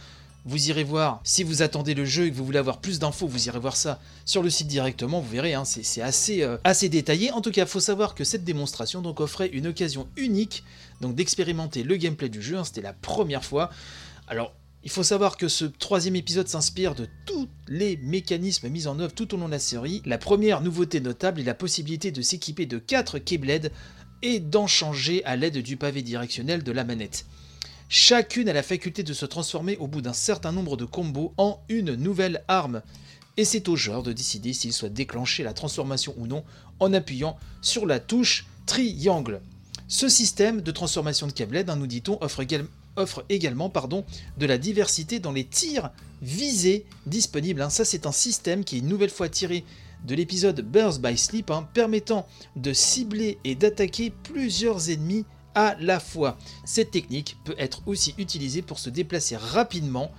Vous 0.47 0.69
irez 0.69 0.85
voir, 0.85 1.19
si 1.25 1.43
vous 1.43 1.61
attendez 1.61 1.93
le 1.93 2.05
jeu 2.05 2.25
et 2.25 2.31
que 2.31 2.35
vous 2.37 2.45
voulez 2.45 2.57
avoir 2.57 2.79
plus 2.79 2.99
d'infos, 2.99 3.27
vous 3.27 3.47
irez 3.49 3.59
voir 3.59 3.75
ça 3.75 3.99
sur 4.23 4.41
le 4.41 4.49
site 4.49 4.67
directement, 4.67 5.19
vous 5.19 5.29
verrez, 5.29 5.53
hein, 5.53 5.65
c'est 5.65 6.01
assez, 6.01 6.41
euh, 6.41 6.57
assez 6.63 6.87
détaillé. 6.87 7.31
En 7.31 7.41
tout 7.41 7.51
cas, 7.51 7.63
il 7.63 7.67
faut 7.67 7.81
savoir 7.81 8.15
que 8.15 8.23
cette 8.23 8.45
démonstration 8.45 9.01
donc, 9.01 9.19
offrait 9.19 9.49
une 9.49 9.67
occasion 9.67 10.07
unique 10.15 10.63
d'expérimenter 11.01 11.83
le 11.83 11.97
gameplay 11.97 12.29
du 12.29 12.41
jeu, 12.41 12.57
hein. 12.57 12.63
c'était 12.63 12.81
la 12.81 12.93
première 12.93 13.43
fois. 13.43 13.69
Alors, 14.29 14.53
il 14.85 14.89
faut 14.89 15.03
savoir 15.03 15.35
que 15.35 15.49
ce 15.49 15.65
troisième 15.65 16.15
épisode 16.15 16.47
s'inspire 16.47 16.95
de 16.95 17.09
tous 17.25 17.49
les 17.67 17.97
mécanismes 17.97 18.69
mis 18.69 18.87
en 18.87 18.97
œuvre 19.01 19.13
tout 19.13 19.33
au 19.33 19.37
long 19.37 19.47
de 19.47 19.51
la 19.51 19.59
série. 19.59 20.01
La 20.05 20.17
première 20.17 20.61
nouveauté 20.61 21.01
notable 21.01 21.41
est 21.41 21.43
la 21.43 21.55
possibilité 21.55 22.11
de 22.11 22.21
s'équiper 22.21 22.65
de 22.65 22.77
4 22.77 23.19
Keyblades 23.19 23.73
et 24.21 24.39
d'en 24.39 24.65
changer 24.65 25.25
à 25.25 25.35
l'aide 25.35 25.57
du 25.57 25.75
pavé 25.75 26.03
directionnel 26.03 26.63
de 26.63 26.71
la 26.71 26.85
manette. 26.85 27.25
Chacune 27.89 28.49
a 28.49 28.53
la 28.53 28.63
faculté 28.63 29.01
de 29.01 29.13
se 29.13 29.25
transformer 29.25 29.77
au 29.77 29.87
bout 29.87 30.01
d'un 30.01 30.11
certain 30.13 30.51
nombre 30.51 30.75
de 30.75 30.83
combos 30.83 31.33
en 31.37 31.61
une 31.69 31.95
nouvelle 31.95 32.43
arme. 32.49 32.81
Et 33.37 33.45
c'est 33.45 33.69
au 33.69 33.77
joueur 33.77 34.03
de 34.03 34.11
décider 34.11 34.51
s'il 34.51 34.73
souhaite 34.73 34.93
déclencher 34.93 35.43
la 35.43 35.53
transformation 35.53 36.13
ou 36.17 36.27
non 36.27 36.43
en 36.79 36.91
appuyant 36.91 37.37
sur 37.61 37.85
la 37.85 37.99
touche 37.99 38.45
triangle. 38.65 39.41
Ce 39.87 40.09
système 40.09 40.59
de 40.59 40.71
transformation 40.71 41.27
de 41.27 41.31
Keyblade, 41.31 41.69
hein, 41.69 41.77
nous 41.77 41.87
dit-on, 41.87 42.19
offre 42.21 43.25
également 43.29 43.69
pardon, 43.69 44.03
de 44.37 44.45
la 44.45 44.57
diversité 44.57 45.19
dans 45.19 45.31
les 45.31 45.45
tirs 45.45 45.91
visés 46.21 46.85
disponibles. 47.05 47.61
Hein. 47.61 47.69
Ça, 47.69 47.85
c'est 47.85 48.05
un 48.05 48.11
système 48.11 48.65
qui 48.65 48.75
est 48.75 48.79
une 48.79 48.89
nouvelle 48.89 49.09
fois 49.09 49.29
tiré 49.29 49.63
de 50.05 50.13
l'épisode 50.13 50.59
Burst 50.59 51.01
by 51.01 51.17
Sleep, 51.17 51.51
hein, 51.51 51.69
permettant 51.73 52.27
de 52.57 52.73
cibler 52.73 53.37
et 53.45 53.55
d'attaquer 53.55 54.11
plusieurs 54.23 54.89
ennemis 54.89 55.23
à 55.57 55.75
la 55.79 55.99
fois. 55.99 56.37
Cette 56.65 56.91
technique 56.91 57.35
peut 57.43 57.55
être 57.57 57.81
aussi 57.87 58.13
utilisée 58.19 58.61
pour 58.61 58.77
se 58.77 58.91
déplacer 58.91 59.35
rapidement 59.35 60.11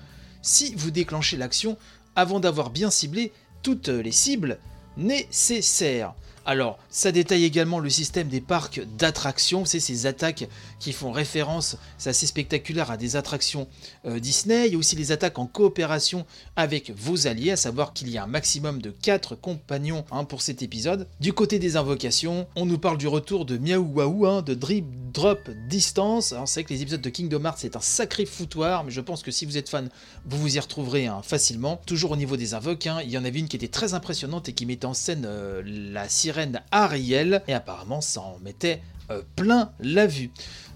si 0.43 0.75
vous 0.75 0.91
déclenchez 0.91 1.37
l'action 1.37 1.77
avant 2.17 2.41
d'avoir 2.41 2.71
bien 2.71 2.91
ciblé 2.91 3.33
toutes 3.63 3.87
les 3.87 4.11
cibles 4.11 4.59
nécessaires. 4.97 6.15
Alors, 6.51 6.79
ça 6.89 7.13
détaille 7.13 7.45
également 7.45 7.79
le 7.79 7.91
système 7.91 8.29
des 8.29 8.41
parcs 8.41 8.81
d'attractions, 8.97 9.67
c'est 9.67 9.81
ces 9.81 10.07
attaques 10.07 10.49
qui 10.81 10.95
font 10.95 11.13
référence, 11.13 11.77
c'est 11.99 12.09
assez 12.09 12.27
spectaculaire, 12.27 12.91
à 12.91 12.97
des 12.97 13.17
attractions 13.17 13.69
euh, 14.07 14.19
Disney. 14.19 14.67
Il 14.67 14.73
y 14.73 14.75
a 14.75 14.79
aussi 14.79 14.97
les 14.97 15.13
attaques 15.13 15.39
en 15.39 15.45
coopération 15.45 16.25
avec 16.57 16.91
vos 16.97 17.27
alliés, 17.27 17.51
à 17.51 17.57
savoir 17.57 17.93
qu'il 17.93 18.09
y 18.09 18.17
a 18.17 18.25
un 18.25 18.27
maximum 18.27 18.81
de 18.81 18.91
4 18.91 19.35
compagnons 19.35 20.07
hein, 20.11 20.25
pour 20.25 20.41
cet 20.41 20.63
épisode. 20.63 21.07
Du 21.21 21.35
côté 21.35 21.59
des 21.59 21.77
invocations, 21.77 22.47
on 22.57 22.65
nous 22.65 22.79
parle 22.79 22.97
du 22.97 23.09
retour 23.09 23.45
de 23.45 23.59
Miaou 23.59 23.85
Waouh, 23.85 24.27
hein, 24.27 24.41
de 24.41 24.55
Drip 24.55 24.87
Drop 25.13 25.51
Distance. 25.69 26.33
Alors, 26.33 26.49
c'est 26.49 26.65
que 26.65 26.73
les 26.73 26.81
épisodes 26.81 27.03
de 27.03 27.11
Kingdom 27.11 27.45
Hearts, 27.45 27.59
c'est 27.59 27.77
un 27.77 27.81
sacré 27.81 28.25
foutoir, 28.25 28.85
mais 28.85 28.91
je 28.91 29.03
pense 29.03 29.23
que 29.23 29.31
si 29.31 29.45
vous 29.45 29.59
êtes 29.59 29.69
fan, 29.69 29.91
vous 30.25 30.39
vous 30.39 30.57
y 30.57 30.61
retrouverez 30.61 31.09
hein, 31.09 31.21
facilement. 31.23 31.79
Toujours 31.85 32.13
au 32.13 32.17
niveau 32.17 32.39
des 32.39 32.55
invoques, 32.55 32.89
il 33.05 33.11
y 33.11 33.19
en 33.19 33.25
avait 33.27 33.39
une 33.39 33.49
qui 33.49 33.57
était 33.57 33.69
très 33.69 33.93
impressionnante 33.93 34.49
et 34.49 34.55
qui 34.55 34.65
mettait 34.65 34.87
en 34.87 34.95
scène 34.95 35.27
euh, 35.27 35.61
la 35.67 36.09
sirène 36.09 36.38
Ariel, 36.71 37.43
et 37.49 37.55
apparemment 37.55 38.01
ça 38.01 38.21
en 38.21 38.39
mettait 38.43 38.81
euh, 39.11 39.23
plein 39.37 39.73
la 39.81 40.07
vue. 40.07 40.31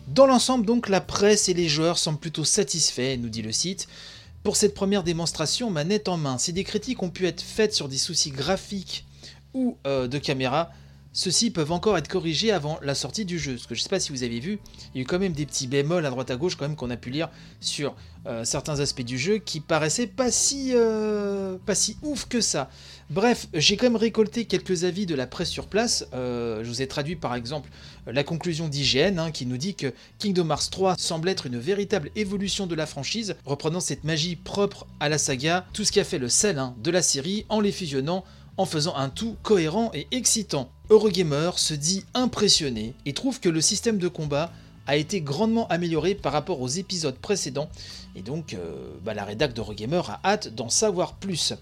Dans 0.08 0.26
l'ensemble, 0.26 0.66
donc, 0.66 0.88
la 0.88 1.00
presse 1.00 1.48
et 1.48 1.54
les 1.54 1.68
joueurs 1.68 1.98
semblent 1.98 2.18
plutôt 2.18 2.44
satisfaits, 2.44 3.16
nous 3.18 3.28
dit 3.28 3.42
le 3.42 3.52
site. 3.52 3.86
Pour 4.42 4.56
cette 4.56 4.74
première 4.74 5.04
démonstration, 5.04 5.70
manette 5.70 6.08
en 6.08 6.16
main, 6.16 6.38
si 6.38 6.52
des 6.52 6.64
critiques 6.64 7.02
ont 7.02 7.10
pu 7.10 7.26
être 7.26 7.40
faites 7.40 7.74
sur 7.74 7.88
des 7.88 7.98
soucis 7.98 8.30
graphiques 8.30 9.04
ou 9.54 9.76
euh, 9.86 10.08
de 10.08 10.18
caméra, 10.18 10.72
ceux-ci 11.12 11.50
peuvent 11.50 11.72
encore 11.72 11.98
être 11.98 12.08
corrigés 12.08 12.52
avant 12.52 12.78
la 12.82 12.94
sortie 12.94 13.24
du 13.24 13.38
jeu. 13.38 13.52
Parce 13.52 13.66
que 13.66 13.74
je 13.74 13.80
ne 13.80 13.82
sais 13.82 13.88
pas 13.88 14.00
si 14.00 14.12
vous 14.12 14.22
avez 14.22 14.40
vu, 14.40 14.58
il 14.94 15.00
y 15.00 15.04
a 15.04 15.06
quand 15.06 15.18
même 15.18 15.32
des 15.32 15.46
petits 15.46 15.66
bémols 15.66 16.06
à 16.06 16.10
droite 16.10 16.30
à 16.30 16.36
gauche 16.36 16.56
quand 16.56 16.66
même 16.66 16.76
qu'on 16.76 16.90
a 16.90 16.96
pu 16.96 17.10
lire 17.10 17.28
sur 17.60 17.94
euh, 18.26 18.44
certains 18.44 18.80
aspects 18.80 19.02
du 19.02 19.18
jeu 19.18 19.38
qui 19.38 19.60
paraissaient 19.60 20.06
pas 20.06 20.30
si, 20.30 20.72
pas 21.66 21.74
si 21.74 21.96
ouf 22.02 22.26
que 22.26 22.40
ça. 22.40 22.70
Bref, 23.12 23.48
j'ai 23.52 23.76
quand 23.76 23.84
même 23.84 23.96
récolté 23.96 24.46
quelques 24.46 24.84
avis 24.84 25.04
de 25.04 25.14
la 25.14 25.26
presse 25.26 25.50
sur 25.50 25.66
place. 25.66 26.06
Euh, 26.14 26.64
je 26.64 26.68
vous 26.68 26.80
ai 26.80 26.88
traduit 26.88 27.14
par 27.14 27.34
exemple 27.34 27.68
la 28.06 28.24
conclusion 28.24 28.68
d'IGN 28.68 29.18
hein, 29.18 29.30
qui 29.30 29.44
nous 29.44 29.58
dit 29.58 29.74
que 29.74 29.92
Kingdom 30.18 30.48
Hearts 30.48 30.70
3 30.70 30.94
semble 30.98 31.28
être 31.28 31.44
une 31.44 31.58
véritable 31.58 32.10
évolution 32.16 32.66
de 32.66 32.74
la 32.74 32.86
franchise, 32.86 33.36
reprenant 33.44 33.80
cette 33.80 34.04
magie 34.04 34.36
propre 34.36 34.86
à 34.98 35.10
la 35.10 35.18
saga, 35.18 35.66
tout 35.74 35.84
ce 35.84 35.92
qui 35.92 36.00
a 36.00 36.04
fait 36.04 36.18
le 36.18 36.30
sel 36.30 36.58
hein, 36.58 36.74
de 36.82 36.90
la 36.90 37.02
série 37.02 37.44
en 37.50 37.60
les 37.60 37.70
fusionnant 37.70 38.24
en 38.56 38.66
faisant 38.66 38.94
un 38.96 39.08
tout 39.08 39.36
cohérent 39.42 39.90
et 39.94 40.06
excitant. 40.10 40.70
Eurogamer 40.90 41.52
se 41.56 41.74
dit 41.74 42.04
impressionné 42.14 42.94
et 43.06 43.12
trouve 43.12 43.40
que 43.40 43.48
le 43.48 43.60
système 43.60 43.98
de 43.98 44.08
combat 44.08 44.52
a 44.86 44.96
été 44.96 45.20
grandement 45.20 45.68
amélioré 45.68 46.14
par 46.14 46.32
rapport 46.32 46.60
aux 46.60 46.68
épisodes 46.68 47.16
précédents, 47.16 47.68
et 48.16 48.22
donc 48.22 48.54
euh, 48.54 48.92
bah, 49.04 49.14
la 49.14 49.24
rédac 49.24 49.54
d'Eurogamer 49.54 50.02
a 50.08 50.20
hâte 50.24 50.48
d'en 50.48 50.68
savoir 50.68 51.14
plus. 51.14 51.54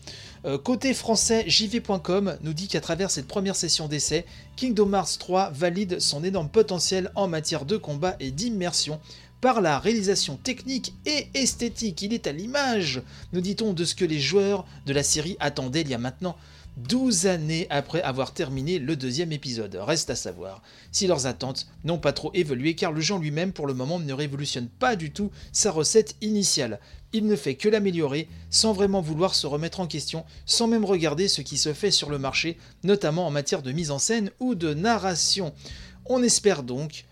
Euh, 0.46 0.56
côté 0.58 0.94
français, 0.94 1.44
JV.com 1.46 2.38
nous 2.42 2.54
dit 2.54 2.68
qu'à 2.68 2.80
travers 2.80 3.10
cette 3.10 3.28
première 3.28 3.56
session 3.56 3.88
d'essai, 3.88 4.24
Kingdom 4.56 4.94
Hearts 4.94 5.18
3 5.18 5.50
valide 5.50 6.00
son 6.00 6.24
énorme 6.24 6.48
potentiel 6.48 7.10
en 7.14 7.28
matière 7.28 7.66
de 7.66 7.76
combat 7.76 8.16
et 8.20 8.30
d'immersion 8.30 9.00
par 9.40 9.60
la 9.60 9.78
réalisation 9.78 10.36
technique 10.36 10.94
et 11.06 11.28
esthétique. 11.34 12.02
Il 12.02 12.12
est 12.12 12.26
à 12.26 12.32
l'image, 12.32 13.02
nous 13.32 13.40
dit-on, 13.40 13.72
de 13.72 13.84
ce 13.84 13.94
que 13.94 14.04
les 14.04 14.20
joueurs 14.20 14.66
de 14.86 14.92
la 14.92 15.02
série 15.02 15.36
attendaient 15.40 15.80
il 15.80 15.88
y 15.88 15.94
a 15.94 15.98
maintenant 15.98 16.36
12 16.76 17.26
années 17.26 17.66
après 17.70 18.02
avoir 18.02 18.32
terminé 18.32 18.78
le 18.78 18.96
deuxième 18.96 19.32
épisode. 19.32 19.74
Reste 19.74 20.10
à 20.10 20.14
savoir 20.14 20.62
si 20.92 21.06
leurs 21.06 21.26
attentes 21.26 21.66
n'ont 21.84 21.98
pas 21.98 22.12
trop 22.12 22.30
évolué 22.34 22.74
car 22.74 22.92
le 22.92 23.00
jeu 23.00 23.18
lui-même 23.18 23.52
pour 23.52 23.66
le 23.66 23.74
moment 23.74 23.98
ne 23.98 24.12
révolutionne 24.12 24.68
pas 24.68 24.96
du 24.96 25.10
tout 25.10 25.30
sa 25.52 25.70
recette 25.70 26.16
initiale. 26.20 26.80
Il 27.12 27.26
ne 27.26 27.36
fait 27.36 27.56
que 27.56 27.68
l'améliorer 27.68 28.28
sans 28.50 28.72
vraiment 28.72 29.00
vouloir 29.00 29.34
se 29.34 29.46
remettre 29.46 29.80
en 29.80 29.86
question, 29.86 30.24
sans 30.46 30.68
même 30.68 30.84
regarder 30.84 31.28
ce 31.28 31.42
qui 31.42 31.58
se 31.58 31.72
fait 31.72 31.90
sur 31.90 32.08
le 32.08 32.18
marché, 32.18 32.56
notamment 32.84 33.26
en 33.26 33.30
matière 33.30 33.62
de 33.62 33.72
mise 33.72 33.90
en 33.90 33.98
scène 33.98 34.30
ou 34.38 34.54
de 34.54 34.74
narration. 34.74 35.52
On 36.06 36.22
espère 36.22 36.62
donc 36.62 37.04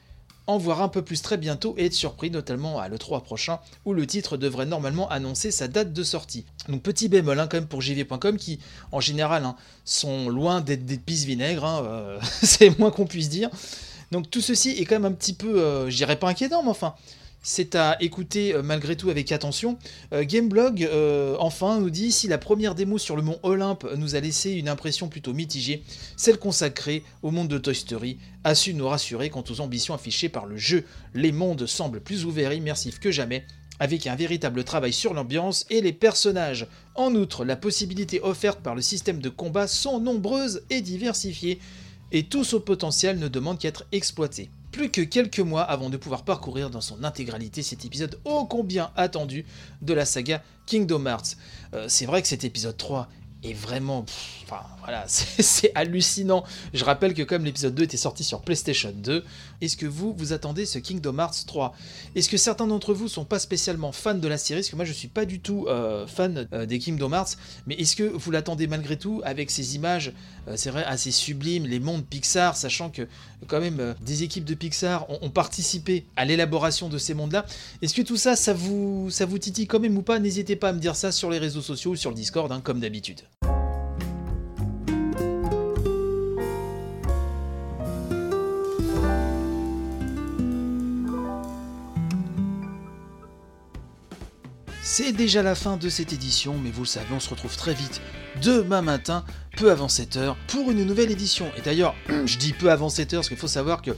en 0.49 0.57
voir 0.57 0.83
un 0.83 0.89
peu 0.89 1.03
plus 1.03 1.21
très 1.21 1.37
bientôt 1.37 1.75
et 1.77 1.85
être 1.85 1.93
surpris 1.93 2.31
notamment 2.31 2.81
à 2.81 2.89
l'E3 2.89 3.23
prochain 3.23 3.61
où 3.85 3.93
le 3.93 4.07
titre 4.07 4.39
devrait 4.39 4.65
normalement 4.65 5.09
annoncer 5.11 5.51
sa 5.51 5.69
date 5.69 5.93
de 5.93 6.03
sortie. 6.03 6.47
Donc 6.69 6.83
petit 6.83 7.09
bémol 7.09 7.39
hein, 7.39 7.47
quand 7.49 7.59
même 7.59 7.69
pour 7.69 7.83
JV.com 7.83 8.39
qui 8.39 8.59
en 8.91 8.99
général 8.99 9.45
hein, 9.45 9.57
sont 9.85 10.31
loin 10.31 10.63
d'être 10.63 10.87
des 10.87 10.97
pisse 10.97 11.25
vinaigres, 11.25 11.67
hein, 11.67 11.83
euh, 11.85 12.19
c'est 12.43 12.77
moins 12.79 12.91
qu'on 12.91 13.07
puisse 13.07 13.29
dire. 13.29 13.51
Donc 14.11 14.31
tout 14.31 14.41
ceci 14.41 14.71
est 14.71 14.87
quand 14.87 14.95
même 14.95 15.05
un 15.05 15.15
petit 15.15 15.35
peu, 15.35 15.61
euh, 15.61 15.91
je 15.91 15.97
dirais 15.97 16.17
pas 16.17 16.29
inquiétant, 16.29 16.63
mais 16.63 16.71
enfin, 16.71 16.95
c'est 17.49 17.77
à 17.77 17.97
écouter 18.03 18.55
euh, 18.55 18.63
malgré 18.63 18.95
tout 18.95 19.09
avec 19.09 19.33
attention. 19.33 19.79
Euh, 20.13 20.23
Gameblog, 20.23 20.85
euh, 20.85 21.35
enfin, 21.39 21.81
nous 21.81 21.89
dit 21.89 22.13
si 22.13 22.29
la 22.29 22.37
première 22.37 22.75
démo 22.75 22.99
sur 22.99 23.17
le 23.17 23.23
mont 23.23 23.39
Olympe 23.43 23.87
nous 23.97 24.15
a 24.15 24.21
laissé 24.21 24.51
une 24.51 24.69
impression 24.69 25.09
plutôt 25.09 25.33
mitigée, 25.33 25.83
celle 26.19 26.39
consacrée 26.39 27.05
au 27.23 27.31
monde 27.31 27.49
de 27.49 27.57
Toy 27.57 27.75
Story 27.75 28.19
a 28.45 28.55
su 28.55 28.75
nous 28.75 28.87
rassurer 28.87 29.31
quant 29.31 29.45
aux 29.49 29.63
ambitions 29.63 29.95
affichées 29.95 30.29
par 30.29 30.45
le 30.45 30.59
jeu. 30.59 30.85
Les 31.15 31.33
mondes 31.33 31.65
semblent 31.65 32.03
plus 32.03 32.27
ouverts 32.27 32.53
et 32.53 32.59
immersifs 32.59 33.01
que 33.01 33.11
jamais, 33.11 33.47
avec 33.81 34.07
un 34.07 34.15
véritable 34.15 34.63
travail 34.63 34.93
sur 34.93 35.15
l'ambiance 35.15 35.65
et 35.71 35.81
les 35.81 35.95
personnages. 35.95 36.67
En 36.97 37.15
outre, 37.15 37.47
la 37.47 37.57
possibilité 37.57 38.21
offerte 38.21 38.61
par 38.61 38.75
le 38.75 38.83
système 38.83 39.21
de 39.21 39.31
combat 39.31 39.69
sont 39.69 40.01
nombreuses 40.01 40.65
et 40.69 40.83
diversifiées, 40.83 41.61
et 42.13 42.25
tout 42.25 42.45
ce 42.45 42.57
potentiel 42.57 43.19
ne 43.19 43.29
demande 43.29 43.59
qu'à 43.59 43.69
être 43.69 43.87
exploité 43.91 44.51
plus 44.79 44.91
que 44.91 45.01
quelques 45.01 45.41
mois 45.41 45.63
avant 45.63 45.91
de 45.91 45.97
pouvoir 45.97 46.23
parcourir 46.23 46.71
dans 46.71 46.81
son 46.81 47.03
intégralité 47.03 47.65
cet 47.65 47.85
épisode 47.85 48.17
ô 48.25 48.47
combien 48.47 48.93
attendu 48.95 49.45
de 49.83 49.93
la 49.93 50.05
saga 50.05 50.41
Kingdom 50.67 51.05
Hearts. 51.05 51.37
Euh, 51.75 51.87
c'est 51.89 52.07
vrai 52.07 52.23
que 52.23 52.29
cet 52.29 52.45
épisode 52.45 52.77
3 52.77 53.09
est 53.43 53.55
vraiment... 53.55 54.05
enfin 54.45 54.63
voilà, 54.81 55.05
c'est 55.09 55.73
hallucinant. 55.75 56.45
Je 56.73 56.85
rappelle 56.85 57.15
que 57.15 57.25
comme 57.25 57.45
l'épisode 57.45 57.75
2 57.75 57.83
était 57.83 57.97
sorti 57.97 58.23
sur 58.23 58.41
PlayStation 58.41 58.93
2, 58.95 59.25
est-ce 59.61 59.77
que 59.77 59.87
vous, 59.87 60.15
vous 60.17 60.33
attendez 60.33 60.65
ce 60.65 60.79
Kingdom 60.79 61.19
Hearts 61.19 61.45
3 61.49 61.75
Est-ce 62.15 62.29
que 62.29 62.37
certains 62.37 62.69
d'entre 62.69 62.95
vous 62.95 63.09
sont 63.09 63.25
pas 63.25 63.41
spécialement 63.41 63.91
fans 63.91 64.15
de 64.15 64.29
la 64.29 64.39
série? 64.39 64.61
Parce 64.61 64.71
que 64.71 64.77
moi 64.77 64.85
je 64.85 64.93
suis 64.93 65.09
pas 65.09 65.25
du 65.25 65.41
tout 65.41 65.67
euh, 65.67 66.07
fan 66.07 66.47
euh, 66.53 66.67
des 66.67 66.79
Kingdom 66.79 67.13
Hearts, 67.13 67.37
mais 67.67 67.75
est-ce 67.75 67.97
que 67.97 68.05
vous 68.05 68.31
l'attendez 68.31 68.69
malgré 68.69 68.97
tout 68.97 69.23
avec 69.25 69.51
ces 69.51 69.75
images, 69.75 70.13
c'est 70.55 70.71
vrai, 70.71 70.85
assez 70.85 71.11
sublimes, 71.11 71.67
les 71.67 71.81
mondes 71.81 72.07
Pixar, 72.07 72.57
sachant 72.57 72.91
que 72.91 73.07
quand 73.47 73.61
même 73.61 73.95
des 74.01 74.23
équipes 74.23 74.45
de 74.45 74.55
Pixar 74.55 75.09
ont, 75.11 75.19
ont 75.23 75.31
participé 75.31 76.07
à 76.17 76.25
l'élaboration 76.25 76.89
de 76.89 76.99
ces 76.99 77.15
mondes-là. 77.15 77.47
Est-ce 77.83 77.95
que 77.95 78.03
tout 78.03 78.17
ça, 78.17 78.37
ça 78.37 78.53
vous, 78.53 79.09
ça 79.11 79.27
vous 79.27 79.39
titille 79.39 79.67
quand 79.67 79.81
même 79.81 79.97
ou 79.97 80.03
pas? 80.03 80.19
N'hésitez 80.19 80.57
pas 80.57 80.71
à 80.71 80.73
me 80.73 80.81
dire 80.81 80.97
ça 80.97 81.13
sur 81.13 81.31
les 81.31 81.39
réseaux 81.39 81.63
sociaux 81.63 81.93
ou 81.93 81.97
sur 81.97 82.11
le 82.11 82.17
Discord, 82.17 82.51
hein, 82.51 82.61
comme 82.63 82.81
d'habitude. 82.81 83.21
C'est 95.01 95.13
déjà 95.13 95.45
la 95.45 95.55
fin 95.55 95.77
de 95.77 95.89
cette 95.89 96.13
édition, 96.13 96.57
mais 96.61 96.73
vous 96.73 96.83
le 96.83 96.89
savez, 96.89 97.07
on 97.13 97.21
se 97.21 97.31
retrouve 97.31 97.57
très 97.57 97.73
vite 97.73 98.01
demain 98.43 98.83
matin, 98.83 99.25
peu 99.57 99.71
avant 99.71 99.87
7h, 99.87 100.35
pour 100.49 100.73
une 100.73 100.85
nouvelle 100.85 101.13
édition. 101.13 101.53
Et 101.57 101.61
d'ailleurs, 101.61 101.95
je 102.27 102.37
dis 102.37 102.53
peu 102.53 102.69
avant 102.69 102.89
7h 102.89 103.15
parce 103.15 103.29
qu'il 103.29 103.37
faut 103.37 103.47
savoir 103.47 103.81
que 103.81 103.93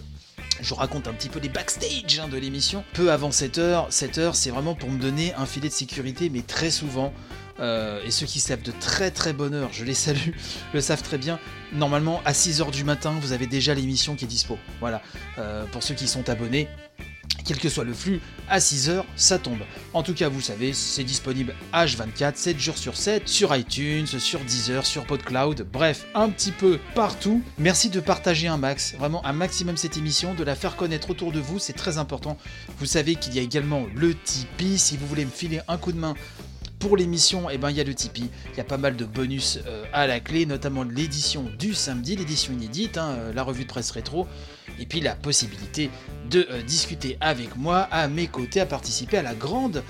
je 0.61 0.75
raconte 0.75 1.09
un 1.09 1.15
petit 1.15 1.31
peu 1.31 1.39
les 1.39 1.49
backstage 1.49 2.21
hein, 2.23 2.29
de 2.29 2.37
l'émission. 2.37 2.85
Peu 2.93 3.11
avant 3.11 3.31
7h, 3.31 3.91
7h 3.91 4.35
c'est 4.35 4.51
vraiment 4.51 4.75
pour 4.75 4.91
me 4.91 4.99
donner 4.99 5.33
un 5.37 5.47
filet 5.47 5.69
de 5.69 5.73
sécurité, 5.73 6.29
mais 6.29 6.43
très 6.43 6.71
souvent, 6.71 7.15
euh, 7.61 8.03
et 8.05 8.11
ceux 8.11 8.27
qui 8.27 8.39
savent 8.39 8.63
de 8.63 8.73
très 8.73 9.11
très 9.11 9.33
bonne 9.33 9.55
heure, 9.55 9.71
je 9.73 9.87
les 9.87 9.95
salue, 9.95 10.33
le 10.75 10.81
savent 10.83 11.03
très 11.03 11.17
bien. 11.17 11.39
Normalement, 11.73 12.21
à 12.27 12.33
6h 12.33 12.71
du 12.73 12.85
matin, 12.85 13.15
vous 13.23 13.33
avez 13.33 13.47
déjà 13.47 13.73
l'émission 13.73 14.17
qui 14.17 14.27
est 14.27 14.29
dispo. 14.29 14.59
Voilà. 14.81 15.01
Euh, 15.39 15.65
pour 15.73 15.83
ceux 15.83 15.95
qui 15.95 16.09
sont 16.09 16.29
abonnés, 16.29 16.69
quel 17.45 17.59
que 17.59 17.69
soit 17.69 17.85
le 17.85 17.95
flux, 17.95 18.21
à 18.49 18.59
6h, 18.59 19.05
ça 19.17 19.39
tombe. 19.39 19.61
En 19.93 20.03
tout 20.03 20.15
cas, 20.15 20.29
vous 20.29 20.41
savez, 20.41 20.73
c'est 20.73 21.05
disponible 21.05 21.55
H24, 21.73 22.33
7 22.35 22.59
jours 22.59 22.79
sur 22.79 22.97
7, 22.97 23.29
sur 23.29 23.55
iTunes, 23.55 24.07
sur 24.07 24.41
Deezer, 24.41 24.85
sur 24.87 25.07
PodCloud, 25.07 25.67
bref, 25.73 26.07
un 26.15 26.31
petit 26.31 26.53
peu 26.53 26.79
partout. 26.95 27.43
Merci 27.59 27.91
de 27.91 28.01
partager 28.01 28.49
un 28.49 28.57
max, 28.57 28.95
vraiment 28.99 29.25
un 29.25 29.33
maximum 29.33 29.77
cette 29.77 29.97
émission, 29.97 30.35
de 30.35 30.45
la 30.45 30.55
faire 30.55 30.77
connaître 30.77 31.11
autour 31.11 31.33
de 31.33 31.41
vous, 31.41 31.59
c'est 31.59 31.73
très 31.73 31.99
important. 31.99 32.37
Vous 32.79 32.87
savez 32.87 33.15
qu'il 33.15 33.35
y 33.35 33.39
a 33.39 33.43
également 33.43 33.87
le 33.95 34.15
Tipeee, 34.15 34.79
si 34.79 34.97
vous 34.97 35.07
voulez 35.07 35.25
me 35.25 35.31
filer 35.31 35.61
un 35.69 35.77
coup 35.77 35.93
de 35.93 35.99
main 35.99 36.15
pour 36.81 36.97
l'émission, 36.97 37.49
eh 37.51 37.59
ben, 37.59 37.71
il 37.71 37.77
y 37.77 37.81
a 37.81 37.85
le 37.85 37.95
Tipeee. 37.95 38.31
Il 38.53 38.57
y 38.57 38.61
a 38.61 38.65
pas 38.65 38.79
mal 38.79 38.97
de 38.97 39.05
bonus 39.05 39.61
euh, 39.67 39.85
à 39.93 40.07
la 40.07 40.19
clé, 40.19 40.47
notamment 40.47 40.83
l'édition 40.83 41.45
du 41.59 41.75
samedi, 41.75 42.17
l'édition 42.17 42.55
inédite, 42.55 42.97
hein, 42.97 43.11
euh, 43.19 43.33
la 43.35 43.43
revue 43.43 43.65
de 43.65 43.69
presse 43.69 43.91
rétro, 43.91 44.27
et 44.79 44.87
puis 44.87 45.01
la 45.01 45.15
possibilité 45.15 45.91
de 46.31 46.47
euh, 46.51 46.63
discuter 46.63 47.17
avec 47.21 47.57
moi 47.57 47.81
à 47.91 48.09
mes 48.09 48.27
côtés, 48.27 48.61
à 48.61 48.67
participer 48.67 49.19
à 49.19 49.23
la 49.23 49.35
grande 49.35 49.83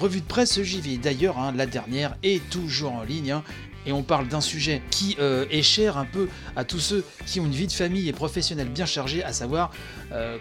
revue 0.00 0.20
de 0.20 0.26
presse 0.26 0.60
JV. 0.60 0.98
D'ailleurs, 0.98 1.38
hein, 1.38 1.54
la 1.56 1.64
dernière 1.64 2.16
est 2.24 2.42
toujours 2.50 2.94
en 2.94 3.04
ligne. 3.04 3.30
Hein, 3.30 3.44
et 3.86 3.92
on 3.92 4.02
parle 4.02 4.26
d'un 4.26 4.40
sujet 4.40 4.82
qui 4.90 5.16
est 5.18 5.62
cher 5.62 5.96
un 5.96 6.04
peu 6.04 6.28
à 6.56 6.64
tous 6.64 6.80
ceux 6.80 7.04
qui 7.26 7.38
ont 7.38 7.46
une 7.46 7.52
vie 7.52 7.68
de 7.68 7.72
famille 7.72 8.06
et 8.08 8.12
professionnelle 8.12 8.68
bien 8.68 8.84
chargée, 8.84 9.22
à 9.22 9.32
savoir 9.32 9.70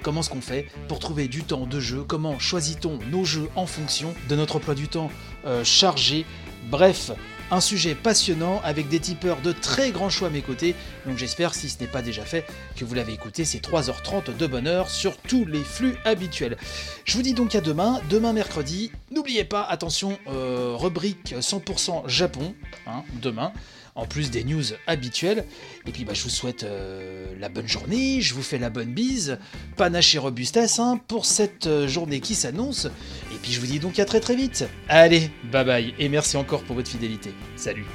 comment 0.01 0.19
est-ce 0.19 0.31
qu'on 0.31 0.41
fait 0.41 0.67
pour 0.89 0.99
trouver 0.99 1.29
du 1.29 1.43
temps 1.43 1.65
de 1.65 1.79
jeu, 1.79 2.03
comment 2.03 2.39
choisit-on 2.39 2.99
nos 3.09 3.23
jeux 3.23 3.47
en 3.55 3.65
fonction 3.65 4.13
de 4.27 4.35
notre 4.35 4.57
emploi 4.57 4.75
du 4.75 4.89
temps 4.89 5.11
euh, 5.45 5.63
chargé. 5.63 6.25
Bref, 6.69 7.11
Un 7.49 7.61
sujet 7.61 7.95
passionnant 7.95 8.59
avec 8.65 8.89
des 8.89 8.99
tipeurs 8.99 9.39
de 9.39 9.53
très 9.53 9.91
grands 9.91 10.09
choix 10.09 10.27
à 10.27 10.31
mes 10.31 10.41
côtés, 10.41 10.75
donc 11.05 11.17
j'espère, 11.17 11.55
si 11.55 11.69
ce 11.69 11.79
n'est 11.79 11.87
pas 11.87 12.01
déjà 12.01 12.23
fait, 12.23 12.45
que 12.75 12.83
vous 12.83 12.93
l'avez 12.93 13.13
écouté 13.13 13.45
ces 13.45 13.59
3h30 13.59 14.35
de 14.35 14.47
bonheur 14.47 14.89
sur 14.89 15.15
tous 15.15 15.45
les 15.45 15.63
flux 15.63 15.95
habituels. 16.03 16.57
Je 17.05 17.15
vous 17.15 17.23
dis 17.23 17.33
donc 17.33 17.55
à 17.55 17.61
demain, 17.61 18.01
demain 18.09 18.33
mercredi. 18.33 18.91
N'oubliez 19.11 19.45
pas, 19.45 19.63
attention, 19.63 20.19
euh, 20.27 20.75
rubrique 20.77 21.35
100% 21.39 22.09
Japon, 22.09 22.53
hein, 22.85 23.03
demain 23.21 23.53
en 23.97 24.05
plus 24.05 24.31
des 24.31 24.45
news 24.45 24.63
habituelles. 24.85 25.43
Et 25.85 25.91
puis 25.91 26.05
bah, 26.05 26.13
je 26.13 26.23
vous 26.23 26.29
souhaite 26.29 26.63
euh, 26.63 27.25
la 27.37 27.49
bonne 27.49 27.67
journée, 27.67 28.21
je 28.21 28.33
vous 28.33 28.43
fais 28.43 28.57
la 28.57 28.69
bonne 28.69 28.93
bise, 28.93 29.37
panache 29.75 30.15
et 30.15 30.19
robustesse 30.19 30.79
hein, 30.79 31.01
pour 31.07 31.25
cette 31.25 31.67
euh, 31.67 31.87
journée 31.87 32.21
qui 32.21 32.35
s'annonce. 32.35 32.85
Et 33.33 33.37
puis 33.41 33.51
je 33.51 33.59
vous 33.59 33.67
dis 33.67 33.79
donc 33.79 33.99
à 33.99 34.05
très 34.05 34.21
très 34.21 34.35
vite. 34.35 34.65
Allez, 34.87 35.29
bye 35.51 35.65
bye, 35.65 35.93
et 35.99 36.07
merci 36.07 36.37
encore 36.37 36.63
pour 36.63 36.75
votre 36.75 36.89
fidélité. 36.89 37.33
Salut 37.57 37.85